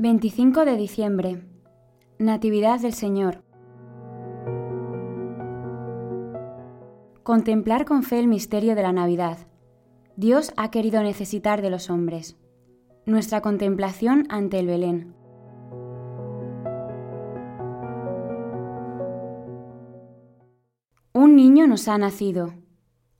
25 0.00 0.64
de 0.64 0.78
diciembre. 0.78 1.44
Natividad 2.18 2.80
del 2.80 2.94
Señor. 2.94 3.44
Contemplar 7.22 7.84
con 7.84 8.02
fe 8.02 8.18
el 8.18 8.26
misterio 8.26 8.74
de 8.74 8.82
la 8.82 8.94
Navidad. 8.94 9.36
Dios 10.16 10.54
ha 10.56 10.70
querido 10.70 11.02
necesitar 11.02 11.60
de 11.60 11.68
los 11.68 11.90
hombres. 11.90 12.38
Nuestra 13.04 13.42
contemplación 13.42 14.26
ante 14.30 14.58
el 14.58 14.68
Belén. 14.68 15.14
Un 21.12 21.36
niño 21.36 21.66
nos 21.66 21.88
ha 21.88 21.98
nacido, 21.98 22.54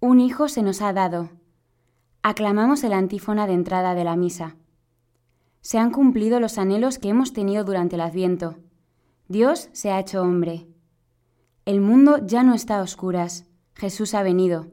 un 0.01 0.19
hijo 0.19 0.49
se 0.49 0.63
nos 0.63 0.81
ha 0.81 0.95
dado. 0.95 1.29
Aclamamos 2.23 2.83
el 2.85 2.95
antífona 2.95 3.47
de 3.47 3.53
entrada 3.53 3.95
de 3.95 4.05
la 4.05 4.17
misa. 4.17 4.57
Se 5.63 5.79
han 5.79 5.91
cumplido 5.91 6.41
los 6.41 6.59
anhelos 6.59 6.99
que 6.99 7.09
hemos 7.09 7.33
tenido 7.33 7.65
durante 7.65 7.97
el 7.97 8.01
Adviento. 8.01 8.57
Dios 9.29 9.69
se 9.73 9.91
ha 9.91 10.01
hecho 10.01 10.23
hombre. 10.23 10.67
El 11.67 11.81
mundo 11.81 12.19
ya 12.25 12.43
no 12.43 12.55
está 12.55 12.79
a 12.79 12.83
oscuras, 12.83 13.47
Jesús 13.75 14.15
ha 14.15 14.23
venido, 14.23 14.69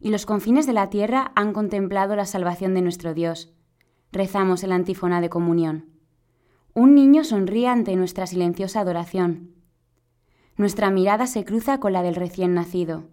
y 0.00 0.10
los 0.10 0.26
confines 0.26 0.66
de 0.66 0.72
la 0.72 0.90
tierra 0.90 1.32
han 1.34 1.52
contemplado 1.52 2.14
la 2.16 2.24
salvación 2.24 2.74
de 2.74 2.82
nuestro 2.82 3.14
Dios. 3.14 3.52
Rezamos 4.12 4.62
el 4.62 4.72
antífona 4.72 5.20
de 5.20 5.28
comunión. 5.28 5.86
Un 6.72 6.94
niño 6.94 7.24
sonríe 7.24 7.68
ante 7.68 7.96
nuestra 7.96 8.26
silenciosa 8.26 8.80
adoración. 8.80 9.54
Nuestra 10.56 10.90
mirada 10.90 11.26
se 11.26 11.44
cruza 11.44 11.78
con 11.80 11.92
la 11.92 12.02
del 12.02 12.14
recién 12.14 12.54
nacido. 12.54 13.08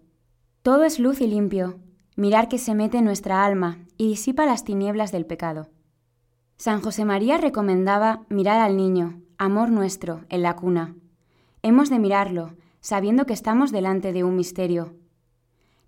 Todo 0.62 0.84
es 0.84 0.98
luz 0.98 1.20
y 1.20 1.26
limpio, 1.26 1.78
mirar 2.16 2.48
que 2.48 2.58
se 2.58 2.74
mete 2.74 2.98
en 2.98 3.04
nuestra 3.04 3.44
alma 3.44 3.78
y 3.96 4.08
disipa 4.08 4.46
las 4.46 4.64
tinieblas 4.64 5.12
del 5.12 5.26
pecado. 5.26 5.68
San 6.58 6.80
José 6.80 7.04
María 7.04 7.36
recomendaba 7.36 8.24
mirar 8.30 8.62
al 8.62 8.78
niño, 8.78 9.20
amor 9.36 9.70
nuestro, 9.70 10.24
en 10.30 10.40
la 10.40 10.56
cuna. 10.56 10.96
Hemos 11.62 11.90
de 11.90 11.98
mirarlo, 11.98 12.54
sabiendo 12.80 13.26
que 13.26 13.34
estamos 13.34 13.72
delante 13.72 14.14
de 14.14 14.24
un 14.24 14.36
misterio. 14.36 14.94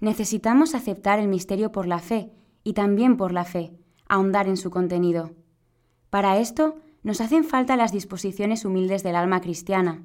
Necesitamos 0.00 0.74
aceptar 0.74 1.20
el 1.20 1.28
misterio 1.28 1.72
por 1.72 1.86
la 1.86 2.00
fe 2.00 2.32
y 2.64 2.74
también 2.74 3.16
por 3.16 3.32
la 3.32 3.46
fe, 3.46 3.72
ahondar 4.08 4.46
en 4.46 4.58
su 4.58 4.68
contenido. 4.68 5.30
Para 6.10 6.38
esto 6.38 6.76
nos 7.02 7.22
hacen 7.22 7.44
falta 7.44 7.74
las 7.76 7.90
disposiciones 7.90 8.66
humildes 8.66 9.02
del 9.02 9.16
alma 9.16 9.40
cristiana. 9.40 10.04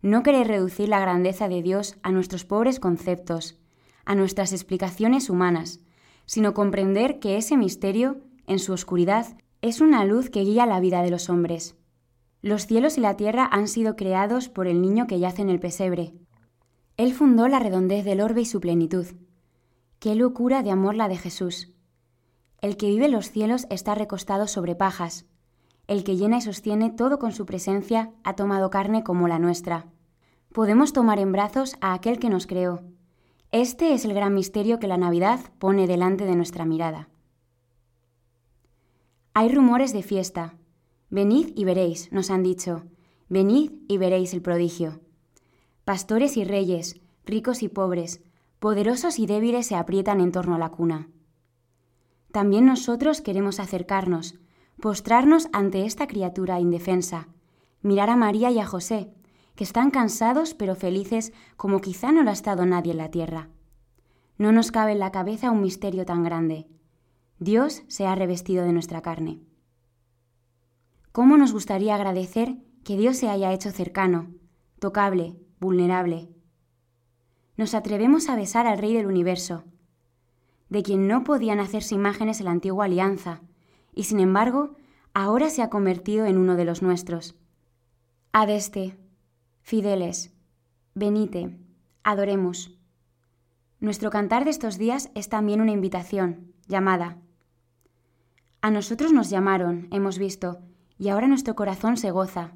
No 0.00 0.22
querer 0.22 0.46
reducir 0.46 0.88
la 0.88 1.00
grandeza 1.00 1.48
de 1.48 1.60
Dios 1.60 1.96
a 2.04 2.12
nuestros 2.12 2.44
pobres 2.44 2.78
conceptos, 2.78 3.58
a 4.04 4.14
nuestras 4.14 4.52
explicaciones 4.52 5.28
humanas, 5.28 5.80
sino 6.24 6.54
comprender 6.54 7.18
que 7.18 7.36
ese 7.36 7.56
misterio, 7.56 8.20
en 8.46 8.60
su 8.60 8.72
oscuridad, 8.72 9.36
es 9.62 9.80
una 9.80 10.04
luz 10.04 10.28
que 10.28 10.42
guía 10.42 10.66
la 10.66 10.80
vida 10.80 11.02
de 11.02 11.10
los 11.10 11.30
hombres. 11.30 11.76
Los 12.42 12.66
cielos 12.66 12.98
y 12.98 13.00
la 13.00 13.16
tierra 13.16 13.48
han 13.50 13.68
sido 13.68 13.96
creados 13.96 14.48
por 14.50 14.66
el 14.66 14.82
niño 14.82 15.06
que 15.06 15.18
yace 15.18 15.40
en 15.40 15.48
el 15.48 15.60
pesebre. 15.60 16.12
Él 16.98 17.14
fundó 17.14 17.48
la 17.48 17.58
redondez 17.58 18.04
del 18.04 18.20
orbe 18.20 18.42
y 18.42 18.44
su 18.44 18.60
plenitud. 18.60 19.06
Qué 19.98 20.14
locura 20.14 20.62
de 20.62 20.70
amor 20.70 20.94
la 20.94 21.08
de 21.08 21.16
Jesús. 21.16 21.72
El 22.60 22.76
que 22.76 22.88
vive 22.88 23.08
los 23.08 23.30
cielos 23.30 23.66
está 23.70 23.94
recostado 23.94 24.46
sobre 24.46 24.74
pajas. 24.74 25.24
El 25.86 26.04
que 26.04 26.16
llena 26.16 26.36
y 26.36 26.42
sostiene 26.42 26.90
todo 26.90 27.18
con 27.18 27.32
su 27.32 27.46
presencia 27.46 28.12
ha 28.24 28.36
tomado 28.36 28.68
carne 28.68 29.02
como 29.02 29.28
la 29.28 29.38
nuestra. 29.38 29.86
Podemos 30.52 30.92
tomar 30.92 31.18
en 31.18 31.32
brazos 31.32 31.76
a 31.80 31.94
aquel 31.94 32.18
que 32.18 32.28
nos 32.28 32.46
creó, 32.46 32.82
este 33.52 33.92
es 33.92 34.06
el 34.06 34.14
gran 34.14 34.32
misterio 34.32 34.78
que 34.78 34.88
la 34.88 34.96
Navidad 34.96 35.38
pone 35.58 35.86
delante 35.86 36.24
de 36.24 36.36
nuestra 36.36 36.64
mirada. 36.64 37.10
Hay 39.34 39.48
rumores 39.48 39.94
de 39.94 40.02
fiesta. 40.02 40.56
Venid 41.08 41.52
y 41.56 41.64
veréis, 41.64 42.12
nos 42.12 42.30
han 42.30 42.42
dicho. 42.42 42.82
Venid 43.30 43.70
y 43.88 43.96
veréis 43.96 44.34
el 44.34 44.42
prodigio. 44.42 45.00
Pastores 45.86 46.36
y 46.36 46.44
reyes, 46.44 47.00
ricos 47.24 47.62
y 47.62 47.68
pobres, 47.68 48.22
poderosos 48.58 49.18
y 49.18 49.24
débiles 49.24 49.66
se 49.66 49.74
aprietan 49.74 50.20
en 50.20 50.32
torno 50.32 50.56
a 50.56 50.58
la 50.58 50.68
cuna. 50.68 51.08
También 52.30 52.66
nosotros 52.66 53.22
queremos 53.22 53.58
acercarnos, 53.58 54.38
postrarnos 54.82 55.48
ante 55.54 55.86
esta 55.86 56.06
criatura 56.06 56.60
indefensa, 56.60 57.28
mirar 57.80 58.10
a 58.10 58.16
María 58.16 58.50
y 58.50 58.58
a 58.58 58.66
José, 58.66 59.14
que 59.54 59.64
están 59.64 59.90
cansados 59.90 60.52
pero 60.52 60.74
felices 60.76 61.32
como 61.56 61.80
quizá 61.80 62.12
no 62.12 62.22
lo 62.22 62.28
ha 62.28 62.34
estado 62.34 62.66
nadie 62.66 62.92
en 62.92 62.98
la 62.98 63.10
tierra. 63.10 63.48
No 64.36 64.52
nos 64.52 64.70
cabe 64.70 64.92
en 64.92 64.98
la 64.98 65.10
cabeza 65.10 65.50
un 65.50 65.62
misterio 65.62 66.04
tan 66.04 66.22
grande. 66.22 66.66
Dios 67.42 67.82
se 67.88 68.06
ha 68.06 68.14
revestido 68.14 68.64
de 68.64 68.72
nuestra 68.72 69.02
carne. 69.02 69.40
¿Cómo 71.10 71.36
nos 71.36 71.52
gustaría 71.52 71.96
agradecer 71.96 72.54
que 72.84 72.96
Dios 72.96 73.16
se 73.16 73.28
haya 73.28 73.52
hecho 73.52 73.72
cercano, 73.72 74.30
tocable, 74.78 75.34
vulnerable? 75.58 76.28
Nos 77.56 77.74
atrevemos 77.74 78.28
a 78.28 78.36
besar 78.36 78.68
al 78.68 78.78
Rey 78.78 78.94
del 78.94 79.06
universo, 79.06 79.64
de 80.68 80.84
quien 80.84 81.08
no 81.08 81.24
podían 81.24 81.58
hacerse 81.58 81.96
imágenes 81.96 82.38
en 82.38 82.44
la 82.44 82.52
antigua 82.52 82.84
alianza, 82.84 83.40
y 83.92 84.04
sin 84.04 84.20
embargo 84.20 84.76
ahora 85.12 85.50
se 85.50 85.62
ha 85.62 85.68
convertido 85.68 86.26
en 86.26 86.38
uno 86.38 86.54
de 86.54 86.64
los 86.64 86.80
nuestros. 86.80 87.34
Adeste, 88.30 89.00
Fideles, 89.62 90.32
venite, 90.94 91.58
adoremos. 92.04 92.78
Nuestro 93.80 94.10
cantar 94.10 94.44
de 94.44 94.50
estos 94.50 94.78
días 94.78 95.10
es 95.16 95.28
también 95.28 95.60
una 95.60 95.72
invitación, 95.72 96.52
llamada. 96.68 97.21
A 98.62 98.70
nosotros 98.70 99.12
nos 99.12 99.28
llamaron, 99.28 99.88
hemos 99.90 100.18
visto, 100.18 100.60
y 100.96 101.08
ahora 101.08 101.26
nuestro 101.26 101.56
corazón 101.56 101.96
se 101.96 102.12
goza. 102.12 102.52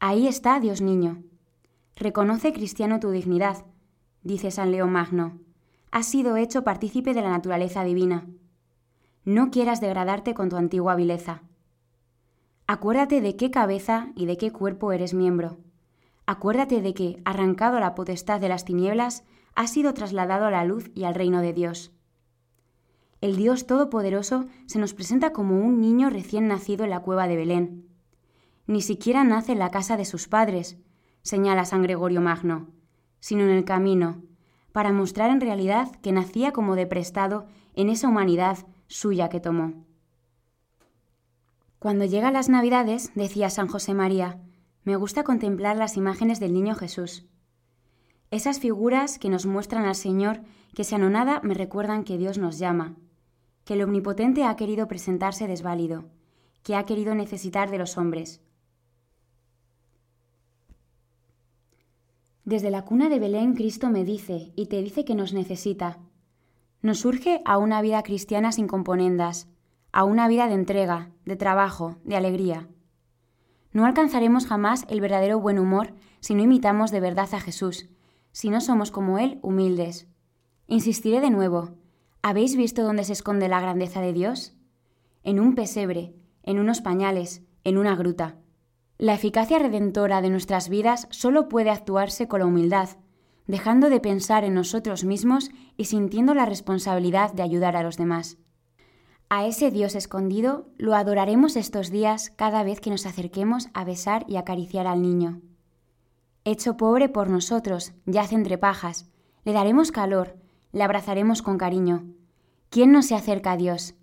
Ahí 0.00 0.26
está 0.26 0.58
Dios 0.58 0.80
niño. 0.80 1.22
Reconoce, 1.94 2.52
cristiano, 2.52 2.98
tu 2.98 3.12
dignidad, 3.12 3.64
dice 4.24 4.50
San 4.50 4.72
León 4.72 4.90
Magno. 4.90 5.38
Has 5.92 6.06
sido 6.06 6.36
hecho 6.36 6.64
partícipe 6.64 7.14
de 7.14 7.22
la 7.22 7.30
naturaleza 7.30 7.84
divina. 7.84 8.26
No 9.24 9.52
quieras 9.52 9.80
degradarte 9.80 10.34
con 10.34 10.48
tu 10.48 10.56
antigua 10.56 10.96
vileza. 10.96 11.42
Acuérdate 12.66 13.20
de 13.20 13.36
qué 13.36 13.52
cabeza 13.52 14.08
y 14.16 14.26
de 14.26 14.36
qué 14.36 14.50
cuerpo 14.50 14.90
eres 14.90 15.14
miembro. 15.14 15.58
Acuérdate 16.26 16.82
de 16.82 16.92
que, 16.92 17.22
arrancado 17.24 17.78
la 17.78 17.94
potestad 17.94 18.40
de 18.40 18.48
las 18.48 18.64
tinieblas, 18.64 19.22
has 19.54 19.70
sido 19.70 19.94
trasladado 19.94 20.46
a 20.46 20.50
la 20.50 20.64
luz 20.64 20.90
y 20.92 21.04
al 21.04 21.14
reino 21.14 21.40
de 21.40 21.52
Dios. 21.52 21.93
El 23.24 23.36
Dios 23.36 23.66
Todopoderoso 23.66 24.44
se 24.66 24.78
nos 24.78 24.92
presenta 24.92 25.32
como 25.32 25.58
un 25.58 25.80
niño 25.80 26.10
recién 26.10 26.46
nacido 26.46 26.84
en 26.84 26.90
la 26.90 27.00
cueva 27.00 27.26
de 27.26 27.36
Belén. 27.36 27.88
Ni 28.66 28.82
siquiera 28.82 29.24
nace 29.24 29.52
en 29.52 29.60
la 29.60 29.70
casa 29.70 29.96
de 29.96 30.04
sus 30.04 30.28
padres, 30.28 30.76
señala 31.22 31.64
San 31.64 31.80
Gregorio 31.80 32.20
Magno, 32.20 32.68
sino 33.20 33.44
en 33.44 33.48
el 33.48 33.64
camino, 33.64 34.20
para 34.72 34.92
mostrar 34.92 35.30
en 35.30 35.40
realidad 35.40 35.90
que 36.02 36.12
nacía 36.12 36.52
como 36.52 36.76
de 36.76 36.86
prestado 36.86 37.46
en 37.72 37.88
esa 37.88 38.08
humanidad 38.08 38.58
suya 38.88 39.30
que 39.30 39.40
tomó. 39.40 39.86
Cuando 41.78 42.04
llegan 42.04 42.34
las 42.34 42.50
Navidades, 42.50 43.10
decía 43.14 43.48
San 43.48 43.68
José 43.68 43.94
María, 43.94 44.38
me 44.82 44.96
gusta 44.96 45.24
contemplar 45.24 45.78
las 45.78 45.96
imágenes 45.96 46.40
del 46.40 46.52
niño 46.52 46.74
Jesús. 46.74 47.24
Esas 48.30 48.58
figuras 48.58 49.18
que 49.18 49.30
nos 49.30 49.46
muestran 49.46 49.86
al 49.86 49.94
Señor 49.94 50.42
que 50.74 50.84
se 50.84 50.94
anonada 50.94 51.40
me 51.42 51.54
recuerdan 51.54 52.04
que 52.04 52.18
Dios 52.18 52.36
nos 52.36 52.58
llama, 52.58 52.96
que 53.64 53.74
el 53.74 53.82
Omnipotente 53.82 54.44
ha 54.44 54.56
querido 54.56 54.88
presentarse 54.88 55.46
desválido, 55.46 56.04
que 56.62 56.76
ha 56.76 56.84
querido 56.84 57.14
necesitar 57.14 57.70
de 57.70 57.78
los 57.78 57.96
hombres. 57.98 58.42
Desde 62.44 62.70
la 62.70 62.84
cuna 62.84 63.08
de 63.08 63.18
Belén 63.18 63.54
Cristo 63.54 63.88
me 63.88 64.04
dice 64.04 64.52
y 64.54 64.66
te 64.66 64.82
dice 64.82 65.04
que 65.04 65.14
nos 65.14 65.32
necesita. 65.32 65.98
Nos 66.82 66.98
surge 66.98 67.40
a 67.46 67.56
una 67.56 67.80
vida 67.80 68.02
cristiana 68.02 68.52
sin 68.52 68.68
componendas, 68.68 69.48
a 69.92 70.04
una 70.04 70.28
vida 70.28 70.46
de 70.48 70.54
entrega, 70.54 71.10
de 71.24 71.36
trabajo, 71.36 71.96
de 72.04 72.16
alegría. 72.16 72.68
No 73.72 73.86
alcanzaremos 73.86 74.46
jamás 74.46 74.84
el 74.88 75.00
verdadero 75.00 75.40
buen 75.40 75.58
humor 75.58 75.94
si 76.20 76.34
no 76.34 76.42
imitamos 76.42 76.90
de 76.90 77.00
verdad 77.00 77.28
a 77.32 77.40
Jesús, 77.40 77.88
si 78.32 78.50
no 78.50 78.60
somos 78.60 78.90
como 78.90 79.18
Él 79.18 79.38
humildes. 79.40 80.06
Insistiré 80.66 81.20
de 81.20 81.30
nuevo. 81.30 81.70
¿Habéis 82.26 82.56
visto 82.56 82.84
dónde 82.84 83.04
se 83.04 83.12
esconde 83.12 83.50
la 83.50 83.60
grandeza 83.60 84.00
de 84.00 84.14
Dios? 84.14 84.54
En 85.24 85.38
un 85.38 85.54
pesebre, 85.54 86.14
en 86.42 86.58
unos 86.58 86.80
pañales, 86.80 87.42
en 87.64 87.76
una 87.76 87.94
gruta. 87.96 88.38
La 88.96 89.12
eficacia 89.12 89.58
redentora 89.58 90.22
de 90.22 90.30
nuestras 90.30 90.70
vidas 90.70 91.06
solo 91.10 91.50
puede 91.50 91.68
actuarse 91.68 92.26
con 92.26 92.40
la 92.40 92.46
humildad, 92.46 92.88
dejando 93.46 93.90
de 93.90 94.00
pensar 94.00 94.42
en 94.44 94.54
nosotros 94.54 95.04
mismos 95.04 95.50
y 95.76 95.84
sintiendo 95.84 96.32
la 96.32 96.46
responsabilidad 96.46 97.34
de 97.34 97.42
ayudar 97.42 97.76
a 97.76 97.82
los 97.82 97.98
demás. 97.98 98.38
A 99.28 99.44
ese 99.44 99.70
Dios 99.70 99.94
escondido 99.94 100.70
lo 100.78 100.94
adoraremos 100.94 101.56
estos 101.56 101.90
días 101.90 102.30
cada 102.30 102.62
vez 102.62 102.80
que 102.80 102.88
nos 102.88 103.04
acerquemos 103.04 103.68
a 103.74 103.84
besar 103.84 104.24
y 104.28 104.36
acariciar 104.36 104.86
al 104.86 105.02
niño. 105.02 105.42
Hecho 106.46 106.78
pobre 106.78 107.10
por 107.10 107.28
nosotros, 107.28 107.92
yace 108.06 108.34
entre 108.34 108.56
pajas, 108.56 109.10
le 109.44 109.52
daremos 109.52 109.92
calor, 109.92 110.38
le 110.74 110.82
abrazaremos 110.82 111.40
con 111.40 111.56
cariño. 111.56 112.04
¿Quién 112.68 112.92
no 112.92 113.02
se 113.02 113.14
acerca 113.14 113.52
a 113.52 113.56
Dios? 113.56 113.94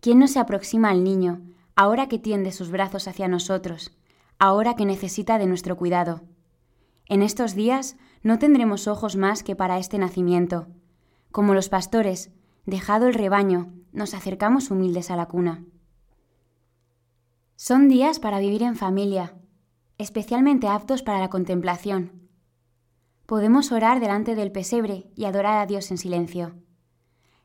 ¿Quién 0.00 0.20
no 0.20 0.28
se 0.28 0.38
aproxima 0.38 0.88
al 0.88 1.04
niño, 1.04 1.42
ahora 1.74 2.08
que 2.08 2.18
tiende 2.18 2.52
sus 2.52 2.70
brazos 2.70 3.08
hacia 3.08 3.28
nosotros, 3.28 3.92
ahora 4.38 4.74
que 4.74 4.86
necesita 4.86 5.36
de 5.38 5.46
nuestro 5.46 5.76
cuidado. 5.76 6.22
En 7.06 7.22
estos 7.22 7.54
días 7.54 7.96
no 8.22 8.38
tendremos 8.38 8.86
ojos 8.86 9.16
más 9.16 9.42
que 9.42 9.56
para 9.56 9.78
este 9.78 9.98
nacimiento. 9.98 10.68
Como 11.32 11.54
los 11.54 11.68
pastores, 11.68 12.30
dejado 12.66 13.08
el 13.08 13.14
rebaño, 13.14 13.72
nos 13.92 14.14
acercamos 14.14 14.70
humildes 14.70 15.10
a 15.10 15.16
la 15.16 15.26
cuna. 15.26 15.64
Son 17.56 17.88
días 17.88 18.20
para 18.20 18.38
vivir 18.38 18.62
en 18.62 18.76
familia, 18.76 19.34
especialmente 19.98 20.68
aptos 20.68 21.02
para 21.02 21.18
la 21.18 21.30
contemplación. 21.30 22.21
Podemos 23.26 23.72
orar 23.72 24.00
delante 24.00 24.34
del 24.34 24.52
pesebre 24.52 25.10
y 25.14 25.24
adorar 25.24 25.58
a 25.58 25.66
Dios 25.66 25.90
en 25.90 25.98
silencio. 25.98 26.54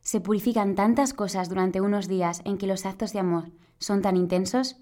Se 0.02 0.22
purifican 0.22 0.76
tantas 0.76 1.14
cosas 1.14 1.50
durante 1.50 1.82
unos 1.82 2.08
días 2.08 2.42
en 2.46 2.58
que 2.58 2.68
los 2.68 2.86
actos 2.86 3.14
de 3.14 3.20
amor 3.20 3.52
son 3.78 4.02
tan 4.02 4.18
intensos. 4.18 4.78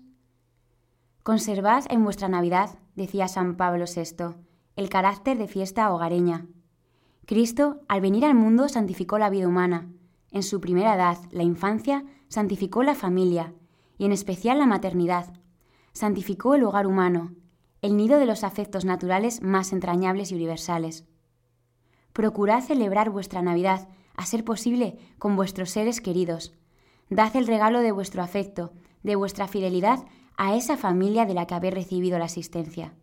Conservad 1.23 1.85
en 1.89 2.03
vuestra 2.03 2.29
Navidad, 2.29 2.79
decía 2.95 3.27
San 3.27 3.57
Pablo 3.57 3.85
VI, 3.93 4.35
el 4.75 4.89
carácter 4.89 5.37
de 5.37 5.47
fiesta 5.47 5.91
hogareña. 5.91 6.45
Cristo, 7.25 7.81
al 7.87 8.01
venir 8.01 8.23
al 8.23 8.35
mundo, 8.35 8.69
santificó 8.69 9.17
la 9.17 9.29
vida 9.29 9.47
humana. 9.47 9.89
En 10.31 10.43
su 10.43 10.61
primera 10.61 10.95
edad, 10.95 11.17
la 11.31 11.43
infancia, 11.43 12.05
santificó 12.27 12.83
la 12.83 12.93
familia, 12.93 13.53
y 13.97 14.05
en 14.05 14.11
especial 14.11 14.59
la 14.59 14.67
maternidad. 14.67 15.33
Santificó 15.91 16.55
el 16.55 16.63
hogar 16.63 16.85
humano, 16.85 17.33
el 17.85 17.97
nido 17.97 18.17
de 18.17 18.25
los 18.25 18.43
afectos 18.43 18.83
naturales 18.83 19.43
más 19.43 19.71
entrañables 19.71 20.31
y 20.31 20.35
universales. 20.35 21.05
Procurad 22.13 22.63
celebrar 22.63 23.11
vuestra 23.11 23.43
Navidad, 23.43 23.87
a 24.15 24.25
ser 24.25 24.43
posible, 24.43 24.97
con 25.19 25.35
vuestros 25.35 25.69
seres 25.69 26.01
queridos. 26.01 26.53
Dad 27.09 27.35
el 27.35 27.45
regalo 27.45 27.81
de 27.81 27.91
vuestro 27.91 28.23
afecto, 28.23 28.73
de 29.03 29.15
vuestra 29.15 29.47
fidelidad 29.47 29.99
a 30.35 30.55
esa 30.55 30.77
familia 30.77 31.27
de 31.27 31.35
la 31.35 31.45
que 31.45 31.53
habéis 31.53 31.75
recibido 31.75 32.17
la 32.17 32.25
asistencia. 32.25 32.93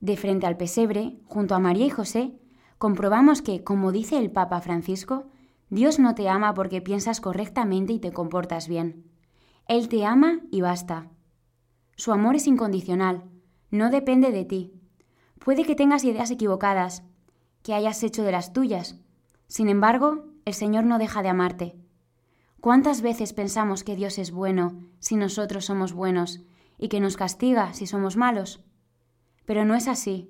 De 0.00 0.16
frente 0.16 0.46
al 0.46 0.56
pesebre, 0.56 1.18
junto 1.26 1.54
a 1.54 1.58
María 1.58 1.84
y 1.84 1.90
José, 1.90 2.32
comprobamos 2.78 3.42
que, 3.42 3.62
como 3.62 3.92
dice 3.92 4.16
el 4.16 4.30
Papa 4.30 4.60
Francisco, 4.62 5.26
Dios 5.68 5.98
no 5.98 6.14
te 6.14 6.30
ama 6.30 6.54
porque 6.54 6.80
piensas 6.80 7.20
correctamente 7.20 7.92
y 7.92 7.98
te 7.98 8.12
comportas 8.12 8.68
bien. 8.68 9.04
Él 9.68 9.88
te 9.88 10.06
ama 10.06 10.40
y 10.50 10.62
basta. 10.62 11.10
Su 12.02 12.10
amor 12.10 12.34
es 12.34 12.48
incondicional, 12.48 13.22
no 13.70 13.88
depende 13.88 14.32
de 14.32 14.44
ti. 14.44 14.72
Puede 15.38 15.64
que 15.64 15.76
tengas 15.76 16.02
ideas 16.02 16.32
equivocadas, 16.32 17.04
que 17.62 17.74
hayas 17.74 18.02
hecho 18.02 18.24
de 18.24 18.32
las 18.32 18.52
tuyas. 18.52 18.98
Sin 19.46 19.68
embargo, 19.68 20.24
el 20.44 20.52
Señor 20.52 20.82
no 20.82 20.98
deja 20.98 21.22
de 21.22 21.28
amarte. 21.28 21.76
¿Cuántas 22.60 23.02
veces 23.02 23.32
pensamos 23.32 23.84
que 23.84 23.94
Dios 23.94 24.18
es 24.18 24.32
bueno 24.32 24.80
si 24.98 25.14
nosotros 25.14 25.66
somos 25.66 25.92
buenos 25.92 26.40
y 26.76 26.88
que 26.88 26.98
nos 26.98 27.16
castiga 27.16 27.72
si 27.72 27.86
somos 27.86 28.16
malos? 28.16 28.64
Pero 29.44 29.64
no 29.64 29.76
es 29.76 29.86
así. 29.86 30.28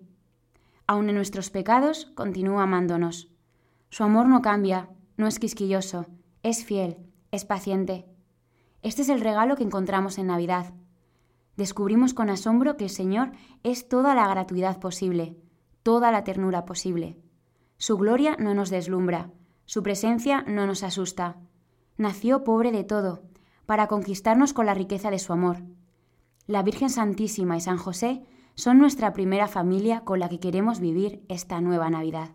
Aun 0.86 1.08
en 1.08 1.14
nuestros 1.14 1.48
pecados, 1.48 2.12
continúa 2.14 2.64
amándonos. 2.64 3.30
Su 3.88 4.04
amor 4.04 4.28
no 4.28 4.42
cambia, 4.42 4.90
no 5.16 5.26
es 5.26 5.38
quisquilloso, 5.38 6.04
es 6.42 6.66
fiel, 6.66 6.98
es 7.30 7.46
paciente. 7.46 8.04
Este 8.82 9.00
es 9.00 9.08
el 9.08 9.22
regalo 9.22 9.56
que 9.56 9.64
encontramos 9.64 10.18
en 10.18 10.26
Navidad. 10.26 10.74
Descubrimos 11.62 12.12
con 12.12 12.28
asombro 12.28 12.76
que 12.76 12.82
el 12.82 12.90
Señor 12.90 13.30
es 13.62 13.88
toda 13.88 14.16
la 14.16 14.26
gratuidad 14.26 14.80
posible, 14.80 15.36
toda 15.84 16.10
la 16.10 16.24
ternura 16.24 16.64
posible. 16.64 17.20
Su 17.76 17.96
gloria 17.98 18.36
no 18.40 18.52
nos 18.52 18.68
deslumbra, 18.68 19.30
su 19.64 19.84
presencia 19.84 20.42
no 20.48 20.66
nos 20.66 20.82
asusta. 20.82 21.36
Nació 21.96 22.42
pobre 22.42 22.72
de 22.72 22.82
todo, 22.82 23.22
para 23.64 23.86
conquistarnos 23.86 24.52
con 24.54 24.66
la 24.66 24.74
riqueza 24.74 25.12
de 25.12 25.20
su 25.20 25.32
amor. 25.32 25.58
La 26.48 26.64
Virgen 26.64 26.90
Santísima 26.90 27.56
y 27.56 27.60
San 27.60 27.78
José 27.78 28.24
son 28.56 28.78
nuestra 28.78 29.12
primera 29.12 29.46
familia 29.46 30.00
con 30.00 30.18
la 30.18 30.28
que 30.28 30.40
queremos 30.40 30.80
vivir 30.80 31.24
esta 31.28 31.60
nueva 31.60 31.90
Navidad. 31.90 32.32